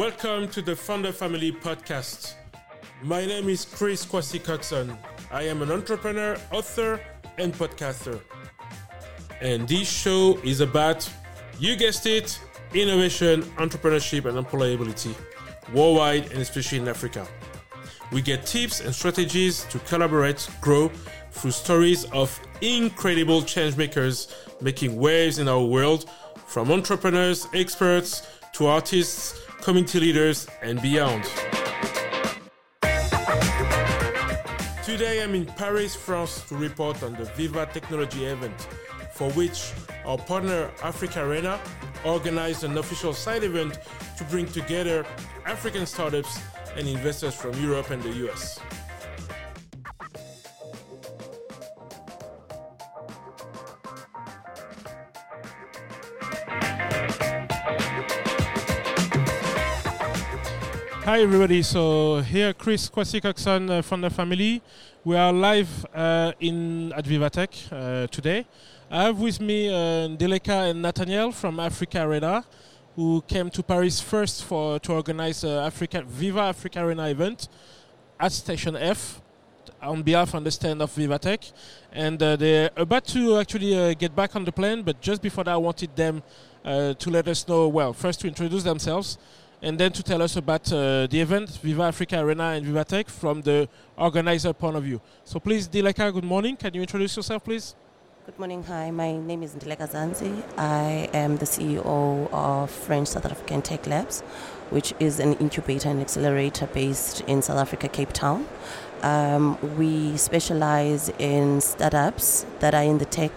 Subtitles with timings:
[0.00, 2.32] Welcome to the Founder Family podcast.
[3.02, 4.96] My name is Chris Kwasi Coxon.
[5.30, 6.98] I am an entrepreneur, author,
[7.36, 8.18] and podcaster.
[9.42, 11.06] And this show is about,
[11.58, 12.40] you guessed it,
[12.72, 15.14] innovation, entrepreneurship, and employability
[15.74, 17.28] worldwide and especially in Africa.
[18.10, 20.88] We get tips and strategies to collaborate, grow
[21.30, 24.32] through stories of incredible changemakers
[24.62, 26.08] making waves in our world,
[26.46, 31.24] from entrepreneurs, experts, to artists, community leaders, and beyond.
[34.84, 38.68] Today I'm in Paris, France to report on the Viva Technology event,
[39.12, 39.72] for which
[40.04, 41.58] our partner AfricArena
[42.04, 43.78] organized an official side event
[44.16, 45.04] to bring together
[45.44, 46.40] African startups
[46.76, 48.60] and investors from Europe and the US.
[61.10, 64.62] Hi everybody, so here Chris Kwasi Coxon uh, from the family.
[65.02, 68.46] We are live uh, in at Vivatech uh, today.
[68.88, 72.44] I have with me uh, Ndileka and Nathaniel from AfricArena,
[72.94, 77.48] who came to Paris first for to organize uh, Africa Viva AfricArena event
[78.20, 79.20] at Station F
[79.82, 81.52] on behalf of the stand of Vivatech.
[81.90, 85.42] And uh, they're about to actually uh, get back on the plane, but just before
[85.42, 86.22] that, I wanted them
[86.64, 89.18] uh, to let us know, well, first to introduce themselves
[89.62, 93.68] and then to tell us about uh, the event, Viva AfricArena and Vivatech, from the
[93.96, 95.00] organizer point of view.
[95.24, 96.56] So please, Dileka, good morning.
[96.56, 97.74] Can you introduce yourself, please?
[98.26, 98.62] Good morning.
[98.64, 100.42] Hi, my name is Ndileka Zantsi.
[100.56, 104.20] I am the CEO of French South African Tech Labs,
[104.70, 108.46] which is an incubator and accelerator based in South Africa, Cape Town.
[109.02, 113.32] Um, we specialize in startups that are in the tech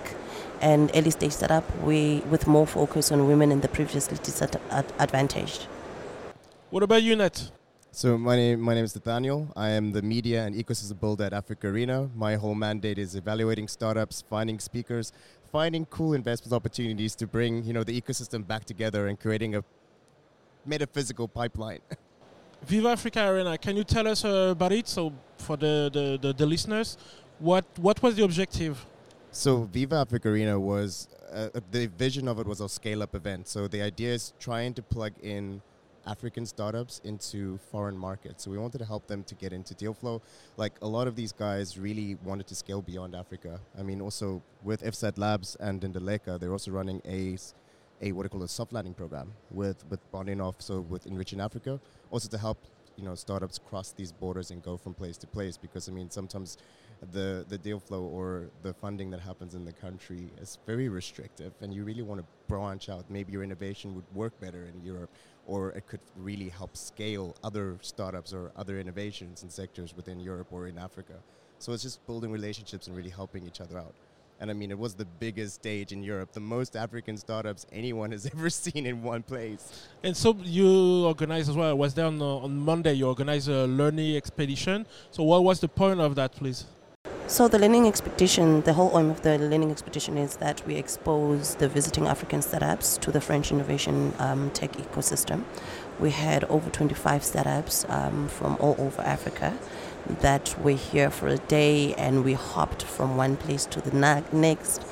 [0.61, 5.67] and early stage startup we, with more focus on women and the previously disadvantaged.
[6.73, 7.51] What about you, Nat?
[7.91, 9.47] So my name my name is Nathaniel.
[9.55, 12.09] I am the media and ecosystem builder at AfricArena.
[12.15, 15.13] My whole mandate is evaluating startups, finding speakers,
[15.51, 19.63] finding cool investment opportunities to bring you know the ecosystem back together and creating a
[20.65, 21.81] metaphysical pipeline.
[22.65, 23.61] Viva AfricArena.
[23.61, 24.87] Can you tell us uh, about it?
[24.87, 26.97] So for the, the, the, the, listeners,
[27.37, 28.83] what what was the objective?
[29.29, 33.47] So Viva AfricArena was uh, the vision of it was a scale up event.
[33.47, 35.61] So the idea is trying to plug in
[36.05, 38.43] African startups into foreign markets.
[38.43, 40.21] So we wanted to help them to get into deal flow.
[40.57, 43.59] Like a lot of these guys really wanted to scale beyond Africa.
[43.77, 47.37] I mean, also with FSAT Labs and Ndileka, they're also running a
[48.01, 51.33] a what they call a soft landing program with with bonding off, so with ENRICH
[51.33, 51.79] in Africa,
[52.11, 52.57] also to help
[52.97, 55.57] you know startups cross these borders and go from place to place.
[55.57, 56.57] Because I mean, sometimes
[57.11, 61.53] the the deal flow or the funding that happens in the country is very restrictive,
[61.61, 63.05] and you really want to branch out.
[63.09, 65.09] Maybe your innovation would work better in Europe
[65.45, 70.47] or it could really help scale other startups or other innovations and sectors within Europe
[70.51, 71.13] or in Africa.
[71.59, 73.93] So it's just building relationships and really helping each other out.
[74.39, 78.11] And I mean, it was the biggest stage in Europe, the most African startups anyone
[78.11, 79.87] has ever seen in one place.
[80.03, 81.69] And so you organized as well.
[81.69, 82.93] I was there on, uh, on Monday.
[82.93, 84.85] You organized a learning expedition.
[85.11, 86.65] So what was the point of that, please?
[87.33, 91.55] So the learning expedition, the whole aim of the learning expedition is that we expose
[91.55, 95.43] the visiting African startups to the French innovation um, tech ecosystem.
[95.99, 99.57] We had over 25 startups um, from all over Africa
[100.21, 104.21] that were here for a day, and we hopped from one place to the na-
[104.31, 104.85] next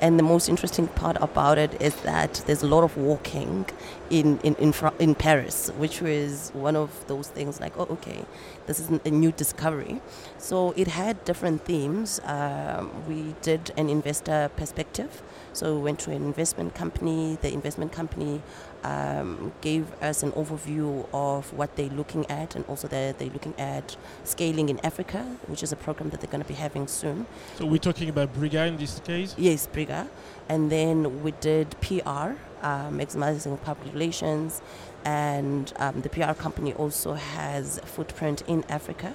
[0.00, 3.64] and the most interesting part about it is that there's a lot of walking
[4.10, 8.24] in in in, fr- in Paris, which was one of those things like, oh, okay,
[8.66, 10.00] this is a new discovery.
[10.38, 12.20] So it had different themes.
[12.24, 15.22] Um, we did an investor perspective.
[15.52, 17.38] So we went to an investment company.
[17.40, 18.42] The investment company
[18.84, 23.54] um, gave us an overview of what they're looking at, and also they're, they're looking
[23.58, 27.26] at scaling in Africa, which is a program that they're going to be having soon.
[27.56, 29.34] So we're talking about Breega in this case?
[29.38, 30.08] Yes, Breega.
[30.48, 34.60] And then we did PR, uh, maximizing public relations,
[35.04, 39.14] and um, the PR company also has a footprint in Africa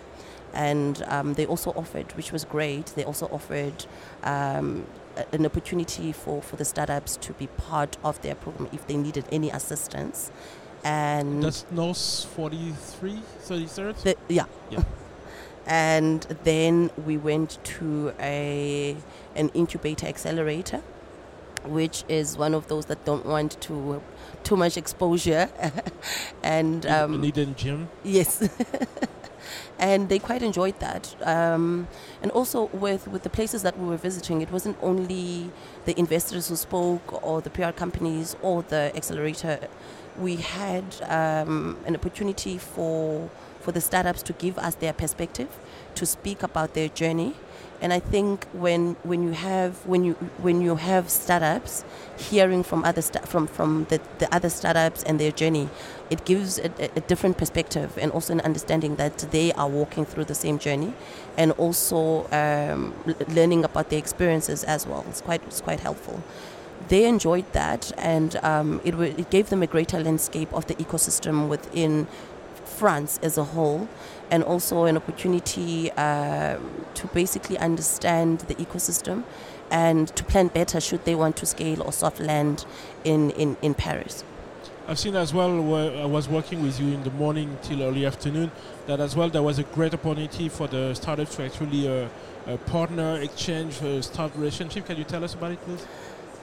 [0.53, 3.85] and um, they also offered, which was great, they also offered
[4.23, 4.85] um,
[5.31, 9.25] an opportunity for, for the startups to be part of their program if they needed
[9.31, 10.31] any assistance.
[10.83, 14.03] And that's NOS 43, 33rd?
[14.03, 14.45] The, yeah.
[14.69, 14.83] Yeah.
[15.67, 18.97] and then we went to a
[19.35, 20.81] an incubator accelerator,
[21.65, 24.01] which is one of those that don't want to
[24.43, 25.49] too much exposure.
[26.43, 27.89] and um, in Gym.
[28.03, 28.47] Yes.
[29.79, 31.15] and they quite enjoyed that.
[31.23, 31.87] Um,
[32.21, 35.51] and also with with the places that we were visiting, it wasn't only
[35.85, 39.59] the investors who spoke or the PR companies or the accelerator.
[40.19, 43.29] We had um, an opportunity for
[43.59, 45.49] for the startups to give us their perspective,
[45.95, 47.35] to speak about their journey.
[47.81, 51.83] And I think when when you have when you when you have startups
[52.16, 55.68] hearing from other sta- from from the, the other startups and their journey,
[56.12, 60.25] it gives a, a, different perspective and also an understanding that they are walking through
[60.25, 60.94] the same journey,
[61.38, 62.94] and also um,
[63.30, 65.04] learning about their experiences as well.
[65.10, 66.22] It's quite it's quite helpful
[66.89, 70.75] they enjoyed that, and um, it, w- it gave them a greater landscape of the
[70.75, 72.07] ecosystem within
[72.65, 73.87] France as a whole,
[74.29, 76.57] and also an opportunity uh,
[76.93, 79.23] to basically understand the ecosystem
[79.69, 82.65] and to plan better should they want to scale or soft land
[83.03, 84.23] in, in, in Paris.
[84.87, 88.05] I've seen as well where I was working with you in the morning till early
[88.05, 88.51] afternoon
[88.87, 92.09] that as well there was a great opportunity for the startups to actually uh,
[92.47, 94.85] uh, partner, exchange, uh, start relationship.
[94.85, 95.85] Can you tell us about it, please?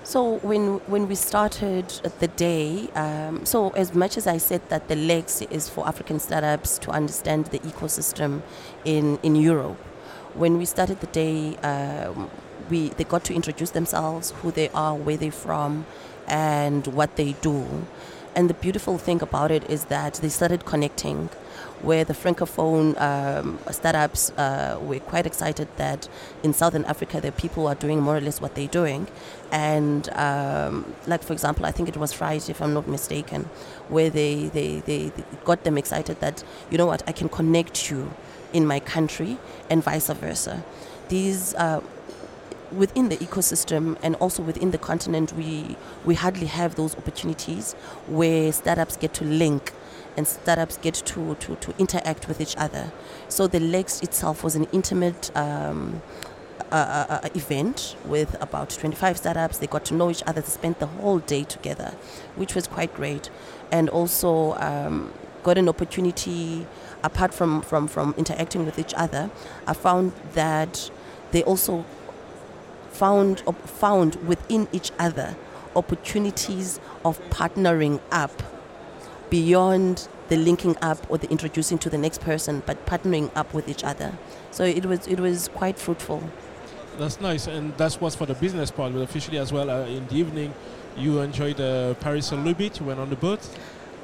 [0.08, 4.88] So when when we started the day, um, so as much as I said that
[4.88, 8.40] the Lex is for African startups to understand the ecosystem
[8.86, 9.76] in in Europe,
[10.32, 12.30] when we started the day, um,
[12.70, 15.84] we they got to introduce themselves, who they are, where they're from,
[16.26, 17.66] and what they do.
[18.38, 21.28] And the beautiful thing about it is that they started connecting
[21.82, 26.08] where the francophone um, startups uh, were quite excited that
[26.44, 29.08] in Southern Africa the people are doing more or less what they're doing.
[29.50, 33.50] And um, like for example, I think it was Friday, if I'm not mistaken,
[33.88, 37.90] where they, they, they, they got them excited that, you know what, I can connect
[37.90, 38.12] you
[38.52, 39.36] in my country
[39.68, 40.62] and vice versa.
[41.08, 41.80] These uh,
[42.72, 47.72] within the ecosystem and also within the continent, we, we hardly have those opportunities
[48.06, 49.72] where startups get to link
[50.16, 52.92] and startups get to, to, to interact with each other.
[53.28, 56.02] So the Lex itself was an intimate um,
[56.70, 59.58] uh, uh, event with about 25 startups.
[59.58, 60.40] They got to know each other.
[60.40, 61.94] They spent the whole day together,
[62.36, 63.30] which was quite great.
[63.70, 65.12] And also um,
[65.44, 66.66] got an opportunity,
[67.02, 69.30] apart from, from, from interacting with each other,
[69.66, 70.90] I found that
[71.30, 71.84] they also
[72.98, 75.36] found, found within each other
[75.76, 78.42] opportunities of partnering up
[79.30, 83.68] beyond the linking up or the introducing to the next person, but partnering up with
[83.68, 84.12] each other.
[84.50, 86.22] So it was it was quite fruitful.
[86.98, 88.92] That's nice, and that's what's for the business part.
[88.92, 90.52] But officially as well, uh, in the evening,
[90.96, 92.80] you enjoyed uh, Paris a little bit.
[92.80, 93.40] You went on the boat.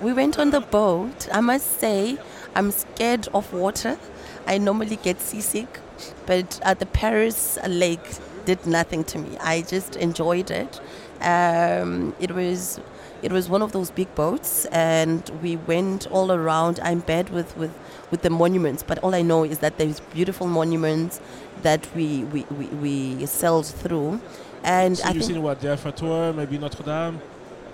[0.01, 1.29] We went on the boat.
[1.33, 2.19] I must say,
[2.55, 3.99] I'm scared of water.
[4.47, 5.81] I normally get seasick,
[6.27, 8.07] but at the Paris lake
[8.45, 9.37] did nothing to me.
[9.41, 10.81] I just enjoyed it.
[11.21, 12.81] Um, it was
[13.25, 16.79] it was one of those big boats, and we went all around.
[16.83, 17.73] I'm bad with, with,
[18.11, 21.23] with the monuments, but all I know is that there's beautiful monuments
[21.63, 24.21] that we, we, we, we sailed through.
[24.63, 27.19] And so I you've seen what the Eiffel Tower, maybe Notre Dame.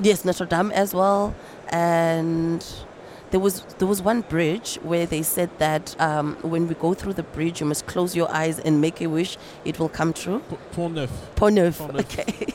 [0.01, 1.35] Yes, Notre Dame as well.
[1.71, 2.65] And
[3.31, 7.15] there was there was one bridge where they said that um, when we go through
[7.15, 10.41] the bridge, you must close your eyes and make a wish; it will come true.
[10.51, 11.11] P- Pont Neuf.
[11.37, 11.79] Pont Neuf.
[11.79, 12.05] Pont Neuf.
[12.05, 12.47] Okay.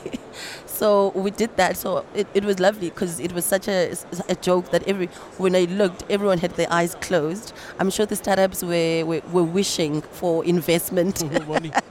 [0.65, 1.77] so we did that.
[1.77, 3.95] So it, it was lovely because it was such a,
[4.27, 5.07] a joke that every
[5.37, 7.53] when I looked, everyone had their eyes closed.
[7.79, 11.23] I'm sure the startups were were, were wishing for investment.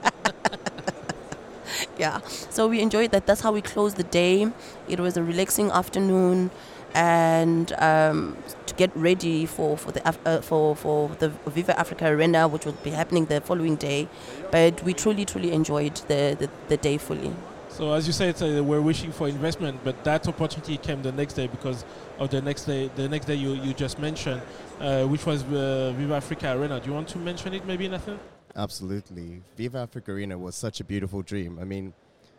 [1.99, 2.21] Yeah.
[2.51, 3.27] So we enjoyed that.
[3.27, 4.51] That's how we closed the day.
[4.89, 6.51] It was a relaxing afternoon,
[6.95, 8.37] and um,
[8.67, 12.79] to get ready for for the Af- uh, for for the Viva AfricArena, which will
[12.85, 14.09] be happening the following day.
[14.51, 17.33] But we truly truly enjoyed the the, the day fully.
[17.69, 21.35] So as you said, uh, we're wishing for investment, but that opportunity came the next
[21.35, 21.85] day because
[22.21, 22.89] of the next day.
[22.95, 24.41] The next day you, you just mentioned,
[24.81, 26.81] uh, which was uh, Viva AfricArena.
[26.81, 28.21] Do you want to mention it, maybe, Nathan?
[28.55, 29.43] Absolutely.
[29.57, 31.59] Viva AfricArena was such a beautiful dream.
[31.61, 31.93] I mean,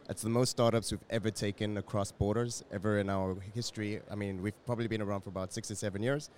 [0.10, 4.02] it's the most startups we've ever taken across borders, ever in our history.
[4.10, 6.30] I mean, we've probably been around for about six or seven years.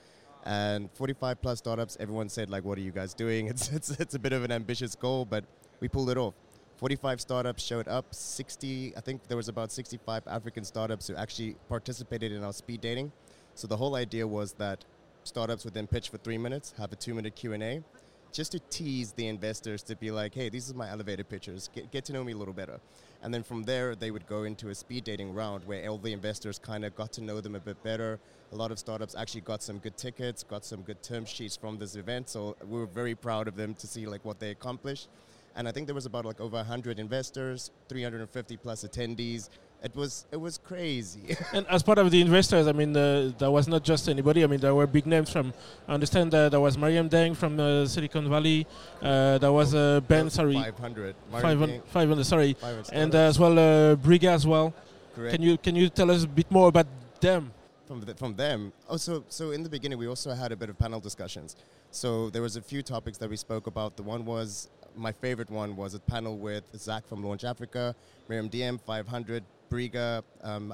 [0.46, 3.48] And 45 plus startups, everyone said, like, what are you guys doing?
[3.50, 5.44] It's, it's, it's a bit of an ambitious goal, but
[5.82, 6.34] we pulled it off.
[6.78, 8.14] 45 startups showed up.
[8.14, 12.82] 60, I think there was about 65 African startups who actually participated in our speed
[12.82, 13.12] dating.
[13.56, 14.86] So the whole idea was that
[15.24, 17.84] startups would then pitch for three minutes, have a two-minute Q&A,
[18.32, 21.70] just to tease the investors to be like, hey, these are my elevator pitches.
[21.74, 22.80] Get, get to know me a little better.
[23.24, 26.14] And then from there, they would go into a speed dating round where all the
[26.14, 28.20] investors kind of got to know them a bit better.
[28.52, 31.78] A lot of startups actually got some good tickets, got some good term sheets from
[31.78, 32.30] this event.
[32.30, 35.10] So we were very proud of them to see like what they accomplished.
[35.56, 39.50] And I think there was about like over 100 investors, 350 plus attendees,
[39.84, 41.38] It was it was crazy.
[41.54, 44.44] and as part of the investors, I mean, uh, there was not just anybody.
[44.44, 45.54] I mean, there were big names from.
[45.88, 48.66] I understand that there was Mariam Deng from uh, Silicon Valley.
[49.02, 51.16] Uh, there was uh, Ben, sorry, 500.
[51.32, 54.74] 500, 500 sorry, 500 and uh, as well uh, Breega as well.
[55.16, 55.36] Correct.
[55.36, 56.88] Can you can you tell us a bit more about
[57.22, 57.52] them?
[57.88, 58.74] from the, from them.
[58.90, 61.56] Also, so in the beginning, we also had a bit of panel discussions.
[61.90, 63.96] So there was a few topics that we spoke about.
[63.96, 67.96] The one was my favorite one was a panel with Zach from Launch Africa,
[68.28, 70.74] Miriam DM 500, Breega um,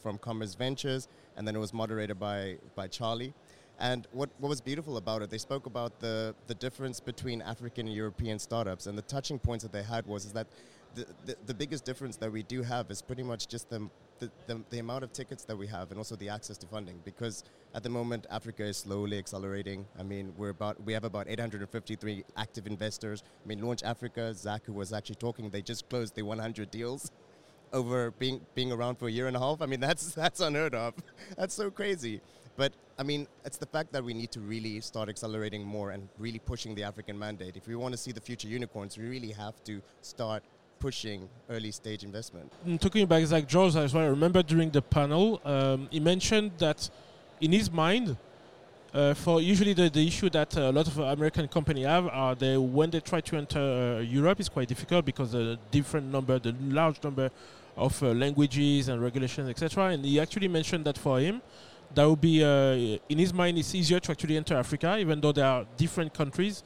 [0.00, 3.34] from Commerce Ventures, and then it was moderated by by Charlie.
[3.78, 7.86] And what, what was beautiful about it, they spoke about the, the difference between African
[7.86, 10.46] and European startups, and the touching points that they had was is that
[10.94, 13.88] the, the, the biggest difference that we do have is pretty much just the,
[14.20, 17.00] the, the, the amount of tickets that we have and also the access to funding
[17.04, 17.42] because
[17.74, 19.84] at the moment Africa is slowly accelerating.
[19.98, 23.22] I mean, we're about we have about 853 active investors.
[23.44, 27.10] I mean, Launch Africa, Zach who was actually talking, they just closed the 100 deals
[27.72, 29.60] over being being around for a year and a half.
[29.60, 30.94] I mean, that's that's unheard of.
[31.36, 32.20] that's so crazy.
[32.56, 36.08] But I mean, it's the fact that we need to really start accelerating more and
[36.18, 37.56] really pushing the African mandate.
[37.56, 40.44] If we want to see the future unicorns, we really have to start
[40.78, 42.52] pushing early stage investment.
[42.64, 46.88] Mm, Talking about Zach well, I remember during the panel, um, he mentioned that
[47.44, 48.16] in his mind,
[48.94, 52.56] uh, for usually the, the issue that a lot of American companies have are they
[52.56, 56.54] when they try to enter uh, Europe is quite difficult because the different number, the
[56.80, 57.28] large number
[57.76, 59.88] of uh, languages and regulations, etc.
[59.88, 61.42] And he actually mentioned that for him,
[61.94, 65.32] that would be uh, in his mind it's easier to actually enter Africa, even though
[65.32, 66.62] there are different countries.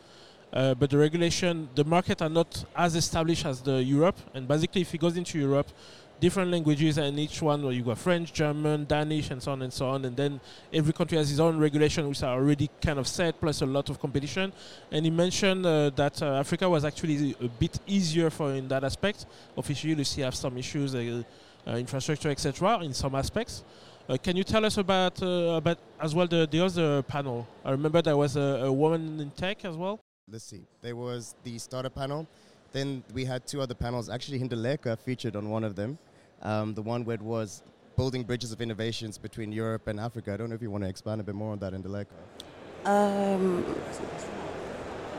[0.53, 4.19] Uh, but the regulation, the market are not as established as the Europe.
[4.33, 5.69] And basically, if he goes into Europe,
[6.21, 9.73] different languages, and each one, well, you got French, German, Danish, and so on and
[9.73, 10.05] so on.
[10.05, 10.41] And then
[10.73, 13.89] every country has its own regulation, which are already kind of set, plus a lot
[13.89, 14.53] of competition.
[14.91, 18.85] And he mentioned uh, that uh, Africa was actually a bit easier for in that
[18.85, 19.27] aspect.
[19.57, 21.23] Officially, you see, have some issues, uh,
[21.67, 23.65] uh, infrastructure, etc., in some aspects.
[24.09, 27.47] Uh, can you tell us about uh, about as well the, the other panel?
[27.63, 30.01] I remember there was a, a woman in tech as well.
[30.31, 30.63] Let's see.
[30.81, 32.27] There was the startup panel.
[32.73, 34.09] Then we had two other panels.
[34.09, 35.99] Actually, Hindaleka featured on one of them.
[36.43, 37.63] Um, the one where it was
[37.97, 40.33] building bridges of innovations between Europe and Africa.
[40.33, 42.07] I don't know if you want to expand a bit more on that, Hindaleka.
[42.85, 43.65] Um,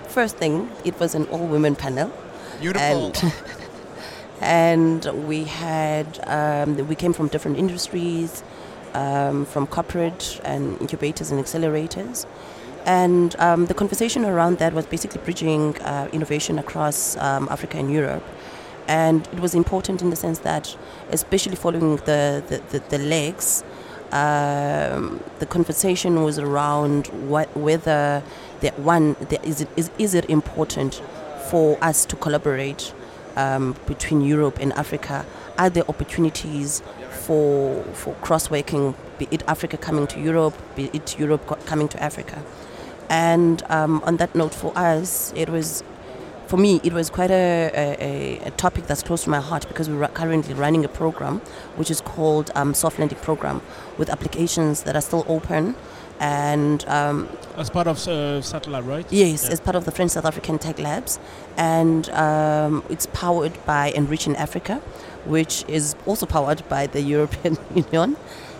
[0.08, 2.12] first thing, it was an all-women panel.
[2.62, 3.12] Beautiful.
[3.22, 3.34] And,
[4.42, 8.44] and we had um, we came from different industries,
[8.94, 12.26] um, from corporate and incubators and accelerators.
[12.86, 17.92] And um, the conversation around that was basically bridging uh, innovation across um, Africa and
[17.92, 18.24] Europe.
[18.90, 20.76] And it was important in the sense that,
[21.12, 23.64] especially following the, the, the, the Lex,
[24.12, 28.24] um, the conversation was around what, whether
[28.62, 31.04] the, one the, is, it, is, is it important
[31.52, 32.92] for us to collaborate
[33.36, 35.24] um, between Europe and Africa?
[35.60, 36.82] Are there opportunities
[37.12, 42.02] for for cross working, be it Africa coming to Europe, be it Europe coming to
[42.02, 42.44] Africa?
[43.08, 45.84] And um, on that note, for us, it was
[46.50, 49.88] for me, it was quite a, a, a, topic that's close to my heart because
[49.88, 51.42] we're currently running a program
[51.76, 53.62] which is called um, Soft Landing Program
[54.00, 55.76] with applications that are still open.
[56.20, 59.06] And um, as part of uh, Satellite, right?
[59.12, 59.52] Yes, yeah.
[59.52, 61.20] as part of the French South African Tech Labs.
[61.56, 64.78] And um, it's powered by ENRICH in Africa,
[65.26, 68.18] which is also powered by the European Union.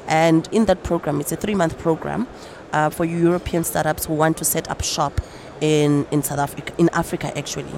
[0.08, 2.28] And in that program, it's a three month program
[2.72, 5.20] uh, for European startups who want to set up shop
[5.62, 7.72] in, in South Africa, in Africa actually.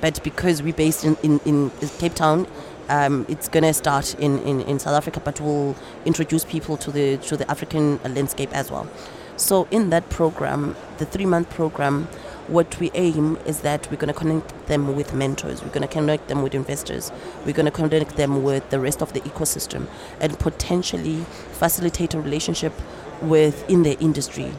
[0.00, 2.46] But because we're based in, in, in Cape Town,
[2.88, 6.90] um, it's going to start in, in, in South Africa, but we'll introduce people to
[6.90, 8.88] the, to the African landscape as well.
[9.36, 12.08] So, in that program, the three month program,
[12.48, 15.92] what we aim is that we're going to connect them with mentors, we're going to
[15.92, 17.12] connect them with investors,
[17.46, 19.86] we're going to connect them with the rest of the ecosystem,
[20.20, 22.72] and potentially facilitate a relationship
[23.22, 24.50] within the industry.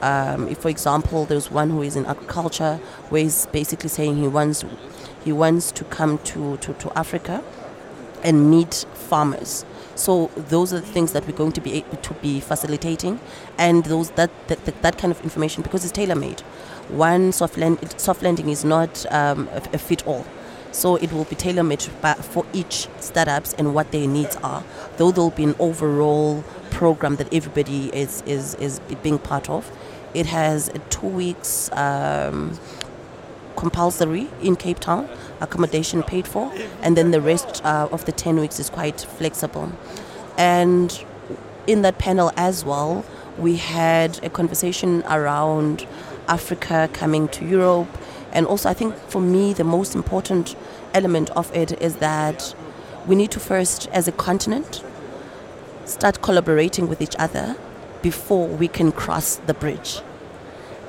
[0.00, 2.76] Um, if, for example, there's one who is in agriculture,
[3.08, 4.64] where he's basically saying he wants
[5.24, 7.42] he wants to come to, to, to Africa
[8.22, 9.64] and meet farmers.
[9.94, 13.20] So those are the things that we're going to be to be facilitating,
[13.58, 16.40] and those that that, that, that kind of information because it's tailor made.
[16.88, 20.24] One soft, land, soft landing is not um, a, a fit all.
[20.70, 24.62] So it will be tailor made for each startups and what their needs are.
[24.96, 29.70] Though there'll be an overall program that everybody is, is, is being part of.
[30.14, 32.58] It has two weeks um,
[33.56, 35.08] compulsory in Cape Town,
[35.40, 39.72] accommodation paid for, and then the rest uh, of the 10 weeks is quite flexible.
[40.36, 41.04] And
[41.66, 43.04] in that panel as well,
[43.36, 45.86] we had a conversation around
[46.28, 47.88] Africa coming to Europe.
[48.32, 50.56] And also, I think for me, the most important
[50.94, 52.54] element of it is that
[53.06, 54.82] we need to first, as a continent,
[55.84, 57.56] start collaborating with each other
[58.02, 60.00] before we can cross the bridge.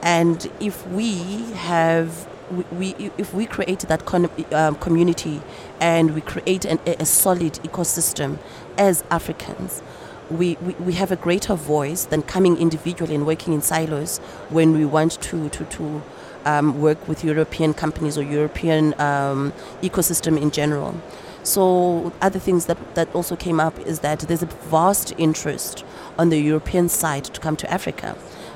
[0.01, 2.27] And if we have,
[2.71, 5.41] we, if we create that con- um, community
[5.79, 8.37] and we create an, a solid ecosystem
[8.77, 9.81] as Africans,
[10.29, 14.73] we, we, we have a greater voice than coming individually and working in silos when
[14.73, 16.01] we want to, to, to
[16.45, 19.51] um, work with European companies or European um,
[19.81, 20.95] ecosystem in general.
[21.43, 25.83] So other things that, that also came up is that there's a vast interest
[26.19, 28.15] on the European side to come to Africa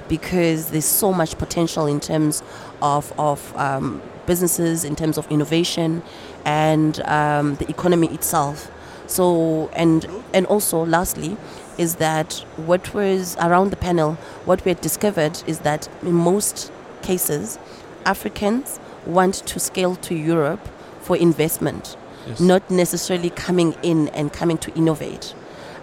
[0.10, 2.44] because there's so much potential in terms
[2.82, 6.04] of, of um, businesses, in terms of innovation,
[6.46, 8.70] and um, the economy itself.
[9.08, 11.38] So and and also lastly,
[11.78, 14.14] is that what was around the panel,
[14.46, 17.58] what we had discovered is that in most cases,
[18.06, 20.68] Africans want to scale to Europe
[21.02, 22.40] for investment, yes.
[22.40, 25.36] not necessarily coming in and coming to innovate.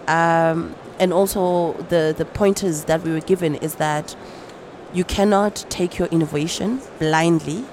[0.07, 4.15] Um, and also, the, the pointers that we were given is that
[4.93, 7.65] you cannot take your innovation blindly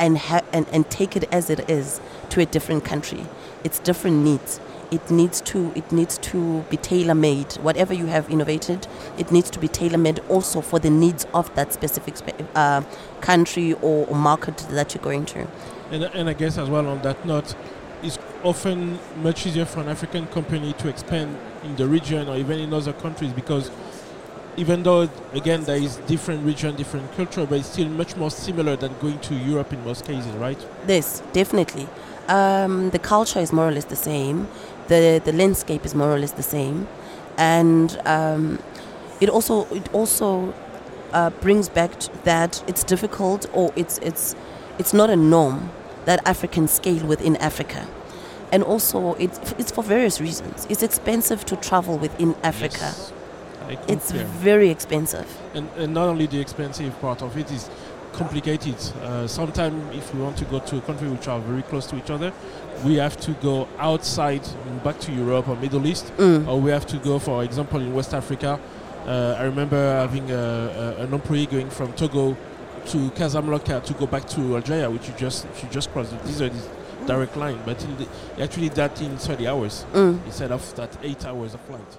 [0.00, 3.24] and, ha- and, and take it as it is to a different country.
[3.62, 4.60] It's different needs
[4.90, 7.54] it needs to it needs to be tailor made.
[7.54, 8.86] Whatever you have innovated,
[9.16, 12.82] it needs to be tailor made also for the needs of that specific spe- uh,
[13.22, 15.48] country or, or, market that you're going to.
[15.90, 17.54] And, and I guess as well on that note,
[18.44, 22.72] often much easier for an African company to expand in the region or even in
[22.72, 23.70] other countries because
[24.56, 28.76] even though again there is different region, different culture, but it's still much more similar
[28.76, 30.58] than going to Europe in most cases, right?
[30.86, 31.88] Yes, definitely.
[32.28, 34.46] Um, the culture is more or less the same
[34.88, 36.88] the the landscape is more or less the same,
[37.38, 38.58] and um,
[39.20, 40.52] it also it also
[41.12, 41.92] uh, brings back
[42.24, 44.34] that it's difficult or it's it's
[44.78, 45.70] it's not a norm
[46.04, 47.86] that Africans scale within Africa.
[48.52, 50.66] And also, it's, it's for various reasons.
[50.68, 52.78] It's expensive to travel within Africa.
[52.78, 53.12] Yes,
[53.88, 55.26] it's very expensive.
[55.54, 57.70] And, and not only the expensive part of it is
[58.12, 58.76] complicated.
[59.02, 61.96] Uh, Sometimes, if we want to go to a country which are very close to
[61.96, 62.30] each other,
[62.84, 64.42] we have to go outside,
[64.84, 66.46] back to Europe or Middle East, mm.
[66.46, 68.60] or we have to go, for example, in West Africa.
[69.06, 72.36] Uh, I remember having a, a, an employee going from Togo
[72.86, 76.12] to Casablanca to go back to Algeria, which you just you just crossed.
[76.24, 76.68] These are this
[77.06, 78.08] direct line, but the,
[78.42, 80.24] actually that in 30 hours mm.
[80.26, 81.98] instead of that eight hours of flight.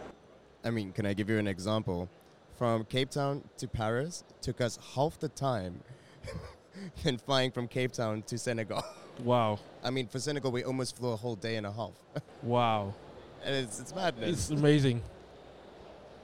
[0.63, 2.09] I mean, can I give you an example?
[2.57, 5.81] From Cape Town to Paris took us half the time
[7.03, 8.83] than flying from Cape Town to Senegal.
[9.23, 9.59] Wow.
[9.83, 11.91] I mean, for Senegal, we almost flew a whole day and a half.
[12.41, 12.95] wow.
[13.45, 14.29] And it's, it's madness.
[14.29, 15.03] It's amazing.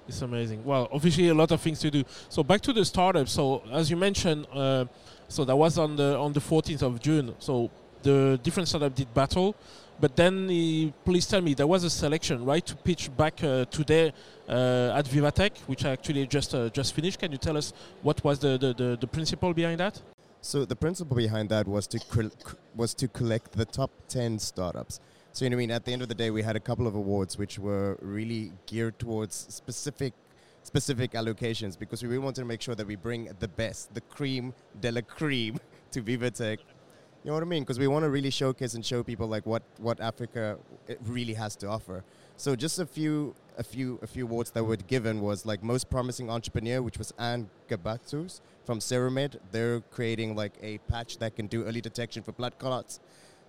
[0.08, 0.66] It's amazing.
[0.66, 2.04] Well, obviously, a lot of things to do.
[2.30, 3.30] So back to the startup.
[3.30, 4.86] So as you mentioned, uh,
[5.28, 7.36] so that was on the on the 14th of June.
[7.38, 7.70] So
[8.04, 9.56] the different startup did battle,
[10.00, 13.66] but then uh, please tell me there was a selection, right, to pitch back uh,
[13.66, 14.14] today
[14.48, 17.20] uh, at Vivatech, which I actually just uh, just finished.
[17.20, 20.02] Can you tell us what was the, the, the, the principle behind that?
[20.42, 22.32] So the principle behind that was to
[22.76, 25.02] was to collect the top ten startups.
[25.34, 26.88] So you know, I mean, at the end of the day, we had a couple
[26.88, 30.14] of awards which were really geared towards specific
[30.64, 34.02] specific allocations because we really wanted to make sure that we bring the best, the
[34.02, 35.60] cream de la cream,
[35.92, 36.60] to Vivatech.
[37.24, 37.64] You know what I mean?
[37.64, 40.58] Because we want to really showcase and show people like what what Africa
[41.06, 42.04] really has to offer.
[42.38, 45.90] So just a few a few a few awards that were given was like most
[45.90, 49.38] promising entrepreneur, which was Anne Gabatus from Seromed.
[49.52, 53.02] They're creating like a patch that can do early detection for blood clots.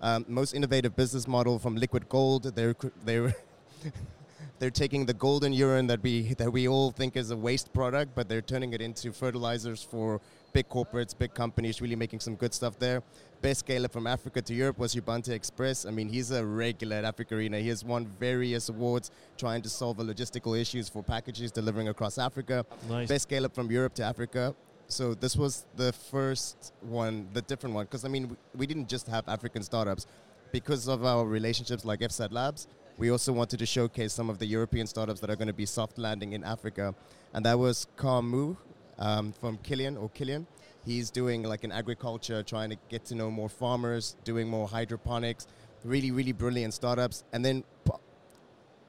[0.02, 2.56] Um, most innovative business model from Liquid Gold.
[2.56, 3.37] They're they're
[4.59, 8.16] they're taking the golden urine that we that we all think is a waste product,
[8.16, 10.20] but they're turning it into fertilizers for
[10.52, 13.02] big corporates, big companies, really making some good stuff there.
[13.40, 15.86] Best scaler from Africa to Europe was Ubante Express.
[15.86, 17.60] I mean, he's a regular at AfricArena.
[17.60, 22.18] He has won various awards trying to solve the logistical issues for packages delivering across
[22.18, 22.66] Africa.
[22.88, 23.08] Nice.
[23.08, 24.54] Best scale up from Europe to Africa.
[24.88, 28.88] So this was the first one, the different one, because I mean, we, we didn't
[28.88, 30.06] just have African startups.
[30.52, 32.66] Because of our relationships like FSAT Labs,
[32.98, 35.64] we also wanted to showcase some of the European startups that are going to be
[35.64, 36.92] soft landing in Africa.
[37.32, 38.56] And that was Kamu,
[39.00, 40.46] um, from Killian or Killian.
[40.84, 45.46] He's doing like an agriculture, trying to get to know more farmers, doing more hydroponics,
[45.84, 47.24] really, really brilliant startups.
[47.32, 47.64] And then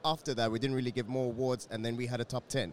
[0.04, 2.72] after that, we didn't really give more awards, and then we had a top 10.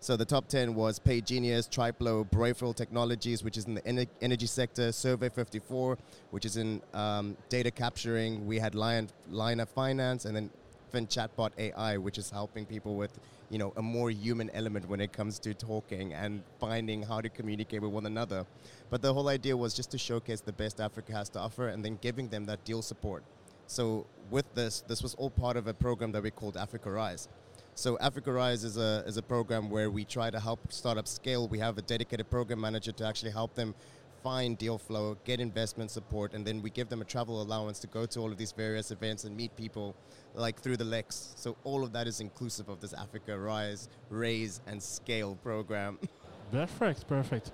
[0.00, 4.06] So the top 10 was Pay Genius, Triplo, Broyfield Technologies, which is in the ener-
[4.22, 5.98] energy sector, Survey 54,
[6.30, 8.46] which is in um, data capturing.
[8.46, 10.50] We had Lion, of Finance, and then
[10.92, 13.18] Fin Chatbot AI, which is helping people with
[13.50, 17.28] you know, a more human element when it comes to talking and finding how to
[17.28, 18.46] communicate with one another.
[18.90, 21.84] But the whole idea was just to showcase the best Africa has to offer and
[21.84, 23.22] then giving them that deal support.
[23.66, 27.28] So with this, this was all part of a program that we called Africa Rise.
[27.74, 31.46] So Africa Rise is a, is a program where we try to help startups scale.
[31.46, 33.74] We have a dedicated program manager to actually help them
[34.22, 37.86] find deal flow, get investment support, and then we give them a travel allowance to
[37.86, 39.94] go to all of these various events and meet people
[40.34, 41.32] like through the Lex.
[41.36, 45.98] So all of that is inclusive of this Africa Rise, Raise, and Scale program.
[46.50, 47.52] Perfect, perfect.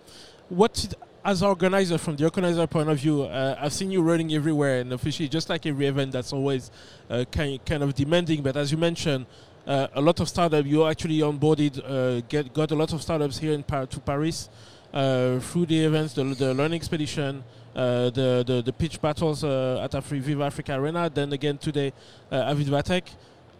[0.48, 4.32] What, did, as organizer, from the organizer point of view, uh, I've seen you running
[4.32, 6.70] everywhere and officially, just like every event, that's always
[7.10, 8.42] uh, kind, kind of demanding.
[8.42, 9.26] But as you mentioned,
[9.66, 13.38] uh, a lot of startups, you actually onboarded, uh, get, got a lot of startups
[13.38, 14.48] here in Par- to Paris
[14.94, 17.42] through the events, the, the learning expedition,
[17.74, 21.92] uh, the, the, the pitch battles uh, at Afri- Viva AfricArena, then again today
[22.30, 23.02] uh, at Vivatech.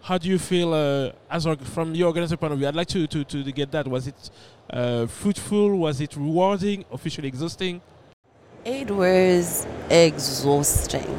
[0.03, 2.69] How do you feel uh, as org- from your organizer point of view?
[2.69, 3.89] I'd like to, to, to get that.
[3.89, 4.31] Was it
[4.71, 5.77] uh, fruitful?
[5.77, 6.85] Was it rewarding?
[6.93, 7.81] Officially exhausting?
[8.65, 11.19] It was exhausting.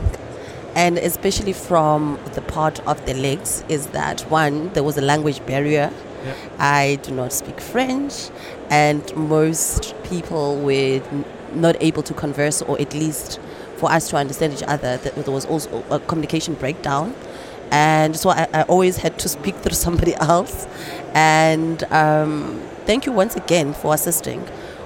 [0.76, 5.46] And especially from the part of the Lex, is that one, there was a language
[5.46, 5.92] barrier.
[6.26, 6.34] Yeah.
[6.60, 8.30] I do not speak French,
[8.70, 11.02] and most people were
[11.54, 13.40] not able to converse, or at least
[13.78, 14.98] for us to understand each other.
[14.98, 17.14] That there was also a communication breakdown,
[17.72, 20.68] and so I, I always had to speak through somebody else.
[21.14, 24.44] And um, thank you once again for assisting.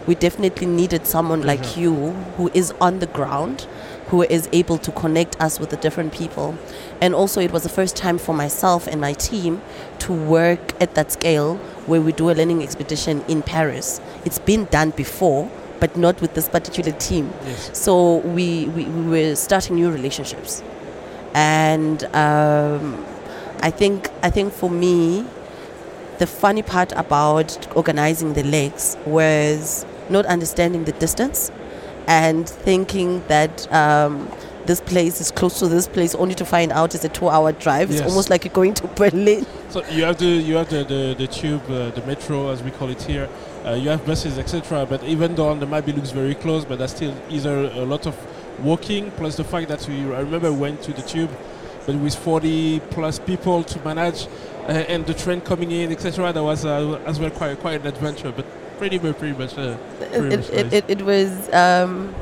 [0.08, 1.78] We definitely needed someone like Mhm.
[1.78, 1.96] you
[2.38, 3.68] who is on the ground,
[4.10, 6.58] who is able to connect us with the different people.
[7.00, 9.62] And also, it was the first time for myself and my team
[10.00, 14.02] to work at that scale where we do a learning expedition in Paris.
[14.26, 17.32] It's been done before, but not with this particular team.
[17.45, 17.78] Yes.
[17.78, 20.63] So we, we, we were starting new relationships.
[21.36, 23.06] And um,
[23.62, 25.26] I think I think for me,
[26.17, 31.52] the funny part about organizing the Lex was not understanding the distance
[32.10, 34.28] and thinking that um,
[34.65, 37.89] this place is close to this place only to find out it's a two-hour drive.
[37.91, 38.10] It's Yes.
[38.10, 39.45] almost like you're going to Berlin.
[39.69, 42.72] So you have the you have the, the, the tube, uh, the metro as we
[42.72, 43.30] call it here.
[43.65, 44.86] Uh, you have buses, etc.
[44.88, 47.86] But even though on the map it looks very close, but there's still either a
[47.86, 48.15] lot of
[48.63, 51.30] walking plus the fact that we I remember we went to the tube,
[51.86, 54.26] but with 40 plus people to manage,
[54.67, 56.34] uh, and the train coming in, etc.
[56.34, 58.45] That was uh, as well quite quite an adventure, but
[58.80, 59.58] pretty much pretty much.
[59.58, 59.78] Uh,
[60.13, 60.74] it, much it, nice.
[60.74, 62.15] it, it was um,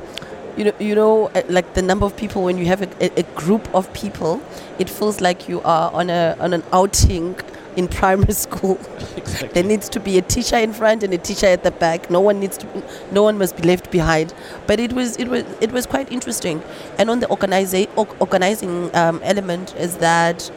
[0.57, 3.19] you know you know uh, like the number of people when you have a, a,
[3.19, 4.41] a group of people
[4.79, 7.35] it feels like you are on a on an outing
[7.75, 8.79] in primary school
[9.15, 9.49] exactly.
[9.49, 12.19] there needs to be a teacher in front and a teacher at the back no
[12.19, 14.33] one needs to no one must be left behind
[14.65, 16.61] but it was it was it was quite interesting
[16.97, 17.89] and on the organiza-
[18.19, 20.51] organizing um, element is that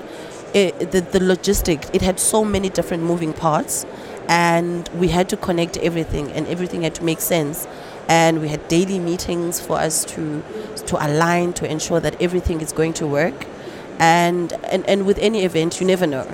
[0.55, 3.85] it, the, the logistic it had so many different moving parts
[4.31, 7.67] and we had to connect everything and everything had to make sense.
[8.09, 10.43] And we had daily meetings for us to
[10.87, 13.47] to align to ensure that everything is going to work.
[13.99, 16.27] And and, and with any event you never know.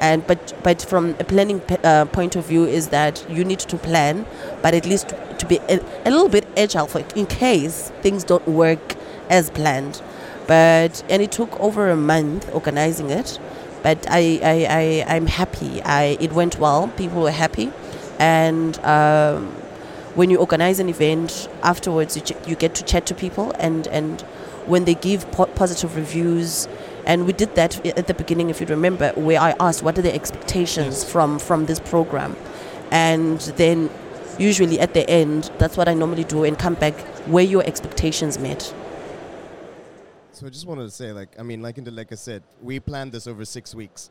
[0.00, 3.60] And but but from a planning p- uh, point of view is that you need
[3.60, 4.26] to plan
[4.60, 8.46] but at least to, be a, a little bit agile for in case things don't
[8.48, 8.96] work
[9.28, 10.02] as planned.
[10.48, 13.38] But and it took over a month organizing it
[13.82, 14.66] but I, I,
[15.08, 15.82] I I'm happy.
[15.82, 16.88] I it went well.
[16.96, 17.72] People were happy.
[18.18, 19.46] And um,
[20.14, 23.86] when you organize an event afterwards you, ch- you get to chat to people and
[23.88, 24.20] and
[24.66, 26.68] when they give po- positive reviews
[27.06, 30.02] and we did that at the beginning if you remember where i asked what are
[30.02, 31.10] the expectations Yes.
[31.12, 32.36] from from this program.
[32.90, 33.88] And then
[34.38, 36.94] usually at the end that's what i normally do and come back
[37.26, 38.74] where your expectations met
[40.40, 43.12] So I just wanted to say, like, I mean, like, like I said, we planned
[43.12, 44.10] this over six weeks.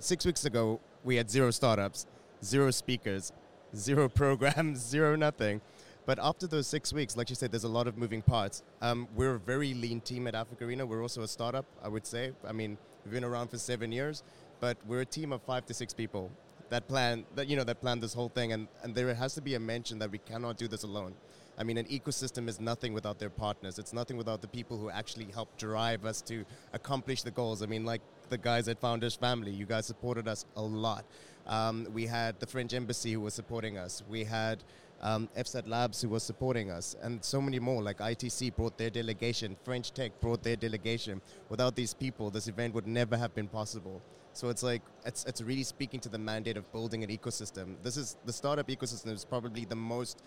[0.00, 2.06] Six weeks ago, we had zero startups,
[2.42, 3.34] zero speakers,
[3.76, 5.60] zero programs, zero nothing.
[6.06, 8.62] But after those six weeks, like you said, there's a lot of moving parts.
[8.80, 10.88] Um, we're a very lean team at AfricArena.
[10.88, 12.32] We're also a startup, I would say.
[12.46, 14.22] I mean, we've been around for seven years,
[14.60, 16.30] but we're a team of five to six people
[16.70, 18.52] that plan that you know that plan this whole thing.
[18.52, 21.14] And, and there has to be a mention that we cannot do this alone.
[21.58, 23.78] I mean, an ecosystem is nothing without their partners.
[23.78, 27.62] It's nothing without the people who actually help drive us to accomplish the goals.
[27.62, 31.04] I mean, like the guys at Founders Family, you guys supported us a lot.
[31.46, 34.02] Um, we had the French Embassy who was supporting us.
[34.08, 34.62] We had
[35.00, 37.82] um, FSAT Labs who was supporting us, and so many more.
[37.82, 41.20] Like ITC brought their delegation, French Tech brought their delegation.
[41.48, 44.02] Without these people, this event would never have been possible.
[44.32, 47.76] So it's like it's it's really speaking to the mandate of building an ecosystem.
[47.82, 50.22] This is the startup ecosystem is probably the most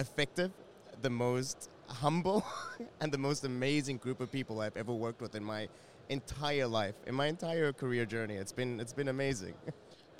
[0.00, 0.50] effective,
[1.02, 2.44] the most humble,
[3.00, 5.68] and the most amazing group of people I've ever worked with in my
[6.08, 8.34] entire life, in my entire career journey.
[8.34, 9.54] It's been it's been amazing.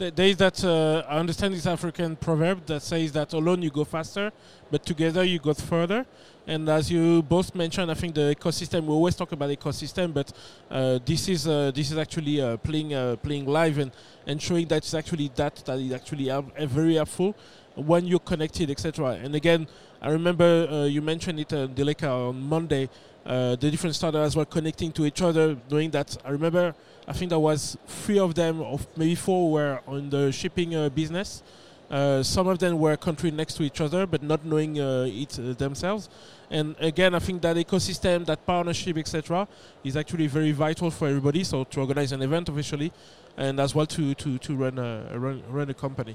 [0.09, 3.85] there is that uh, I understand this African proverb that says that alone you go
[3.85, 4.33] faster,
[4.71, 6.07] but together you go further.
[6.47, 8.85] And as you both mentioned, I think the ecosystem.
[8.85, 10.33] We always talk about ecosystem, but
[10.71, 13.93] uh, this is uh, this is actually uh, playing uh, playing live and,
[14.27, 16.31] and showing that it's actually that that is actually
[16.67, 17.37] very helpful
[17.81, 19.19] when you're connected, etc.
[19.23, 19.67] And again,
[20.01, 22.89] I remember uh, you mentioned it, uh, Deleka, on Monday.
[23.25, 26.75] the different startups were connecting to each other, knowing that I remember
[27.11, 30.89] I think there was three of them, of maybe four, were on the shipping uh,
[30.91, 31.43] business.
[31.91, 35.37] Uh, some of them were country next to each other, but not knowing uh, it
[35.41, 36.09] uh, themselves.
[36.51, 39.49] And again, I think that ecosystem, that partnership, etc.,
[39.83, 41.43] is actually very vital for everybody.
[41.43, 42.93] So to organize an event officially,
[43.37, 46.15] and as well to to, to run a run, run a company.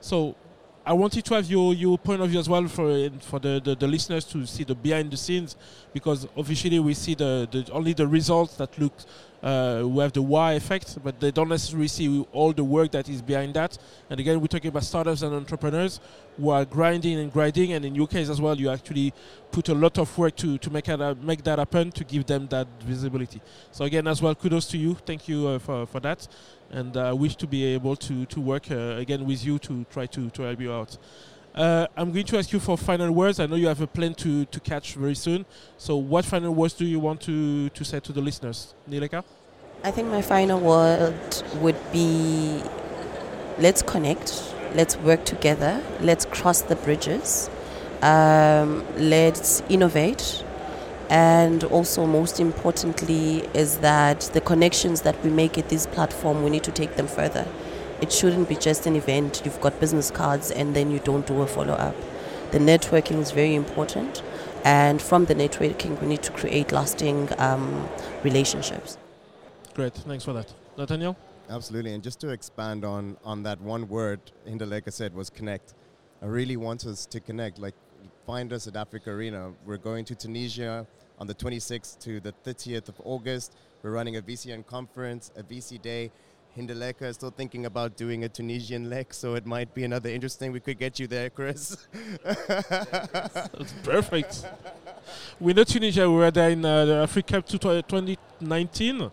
[0.00, 0.36] So
[0.88, 3.74] I wanted to have your, your point of view as well for for the, the,
[3.74, 5.54] the, listeners to see the behind the scenes
[5.92, 8.94] because officially we see the, the only the results that look
[9.42, 13.08] uh, we have the why effect, but they don't necessarily see all the work that
[13.08, 13.78] is behind that.
[14.10, 16.00] And again, we're talking about startups and entrepreneurs
[16.36, 17.72] who are grinding and grinding.
[17.72, 19.12] And in your case as well, you actually
[19.52, 22.48] put a lot of work to, to make, it, make that happen to give them
[22.48, 23.40] that visibility.
[23.70, 24.94] So again, as well, kudos to you.
[25.06, 26.26] Thank you uh, for, for that
[26.70, 29.84] and I uh, wish to be able to, to work uh, again with you to
[29.84, 30.96] try to, to help you out.
[31.58, 33.40] Uh, I'm going to ask you for final words.
[33.40, 35.44] I know you have a plan to, to catch very soon.
[35.76, 38.76] So, what final words do you want to, to say to the listeners?
[38.88, 39.24] Nileka?
[39.82, 42.62] I think my final word would be
[43.58, 47.50] let's connect, let's work together, let's cross the bridges,
[48.02, 50.44] um, let's innovate,
[51.10, 56.50] and also most importantly is that the connections that we make at this platform we
[56.50, 57.46] need to take them further
[58.00, 59.42] it shouldn't be just an event.
[59.44, 61.94] You've got business cards and then you don't do a follow-up.
[62.52, 64.22] The networking is very important.
[64.64, 67.88] And from the networking we need to create lasting um,
[68.24, 68.98] relationships.
[69.74, 69.94] Great.
[69.94, 70.52] Thanks for that.
[70.76, 71.16] Nathaniel?
[71.48, 71.94] Absolutely.
[71.94, 75.74] And just to expand on on that one word Hindaleka said was connect
[76.20, 77.58] i really want us to connect.
[77.58, 77.74] Like
[78.26, 79.54] find us at AfricArena.
[79.64, 80.86] We're going to Tunisia
[81.18, 83.54] on the 26th to the 30th of August.
[83.82, 86.10] We're running a VCN conference, a VC day.
[86.56, 90.52] Hindaleka is still thinking about doing a Tunisian leg, so it might be another interesting.
[90.52, 91.76] We could get you there, Chris.
[92.24, 94.44] That's perfect.
[95.38, 96.10] We know Tunisia.
[96.10, 99.10] We were there in uh, the Africa Cup 2019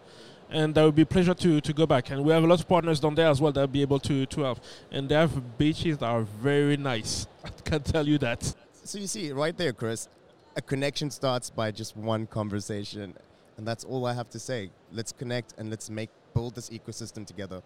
[0.50, 2.10] and that would be a pleasure to, to go back.
[2.12, 4.00] And we have a lot of partners down there as well that will be able
[4.00, 4.60] to, to help.
[4.92, 7.28] And they have beaches that are very nice.
[7.46, 8.54] I can tell you that.
[8.84, 10.08] So you see, right there, Chris,
[10.56, 13.14] a connection starts by just one conversation.
[13.58, 14.70] And that's all I have to say.
[14.92, 17.62] Let's connect and let's make build this ecosystem together.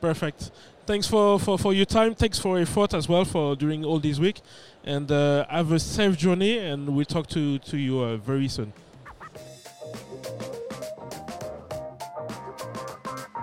[0.00, 0.50] Perfect.
[0.86, 2.14] Thanks for, for, for your time.
[2.14, 4.40] Thanks for your effort as well for during all this week.
[4.84, 6.58] And uh, have a safe journey.
[6.58, 8.72] And we'll talk to, to you uh, very soon.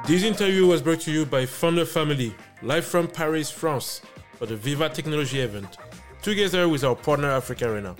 [0.08, 4.02] This interview was brought to you by Founder Family, live from Paris, France,
[4.38, 5.78] for the Viva Technology event
[6.22, 7.98] together with our partner AfricArena.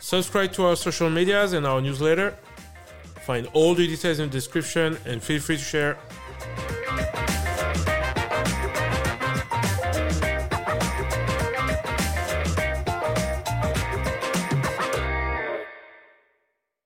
[0.00, 2.36] Subscribe to our social medias and our newsletter.
[3.28, 5.98] Find all the details in the description and feel free to share